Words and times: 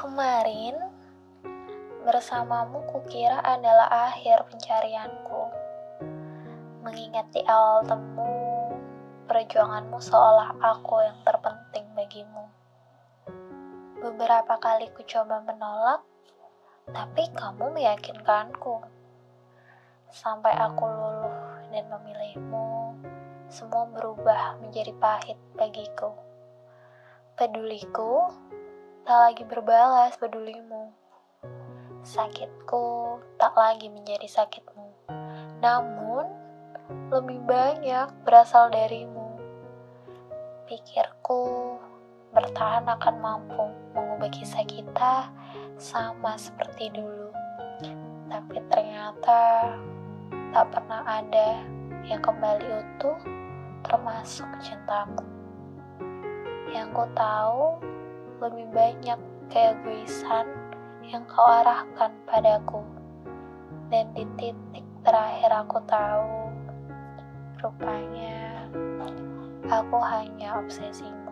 Kemarin 0.00 0.80
bersamamu 2.08 2.88
kukira 2.88 3.36
adalah 3.44 4.08
akhir 4.08 4.48
pencarianku. 4.48 5.52
Mengingat 6.80 7.28
di 7.36 7.44
awal 7.44 7.84
temu, 7.84 8.32
perjuanganmu 9.28 10.00
seolah 10.00 10.56
aku 10.56 11.04
yang 11.04 11.20
terpenting 11.20 11.84
bagimu. 11.92 12.48
Beberapa 14.00 14.56
kali 14.56 14.88
ku 14.96 15.04
coba 15.04 15.44
menolak, 15.44 16.00
tapi 16.88 17.28
kamu 17.36 17.68
meyakinkanku. 17.68 18.80
Sampai 20.08 20.56
aku 20.56 20.80
luluh 20.80 21.60
dan 21.76 21.84
memilihmu, 21.92 22.96
semua 23.52 23.84
berubah 23.92 24.56
menjadi 24.64 24.96
pahit 24.96 25.36
bagiku. 25.60 26.16
Peduliku 27.36 28.32
tak 29.04 29.16
lagi 29.16 29.42
berbalas 29.48 30.12
pedulimu. 30.20 30.92
Sakitku 32.04 33.20
tak 33.40 33.52
lagi 33.56 33.88
menjadi 33.88 34.28
sakitmu. 34.28 34.88
Namun, 35.60 36.28
lebih 37.08 37.40
banyak 37.48 38.12
berasal 38.24 38.68
darimu. 38.68 39.36
Pikirku 40.68 41.76
bertahan 42.30 42.86
akan 42.86 43.14
mampu 43.18 43.66
mengubah 43.96 44.30
kisah 44.30 44.64
kita 44.68 45.28
sama 45.80 46.36
seperti 46.36 46.92
dulu. 46.92 47.32
Tapi 48.30 48.56
ternyata 48.70 49.74
tak 50.54 50.66
pernah 50.70 51.02
ada 51.02 51.58
yang 52.06 52.22
kembali 52.22 52.68
utuh 52.68 53.18
termasuk 53.82 54.46
cintamu. 54.62 55.24
Yang 56.70 56.88
ku 56.94 57.04
tahu 57.18 57.66
lebih 58.40 58.66
banyak 58.72 59.20
keegoisan 59.52 60.48
yang 61.04 61.22
kau 61.28 61.44
arahkan 61.44 62.12
padaku. 62.24 62.80
Dan 63.92 64.08
di 64.16 64.24
titik 64.40 64.86
terakhir 65.04 65.50
aku 65.52 65.78
tahu, 65.84 66.48
rupanya 67.60 68.64
aku 69.68 69.98
hanya 70.00 70.56
obsesimu. 70.56 71.29